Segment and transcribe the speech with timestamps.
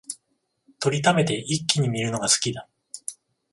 [0.83, 2.67] 録りためて一気に観るのが好きだ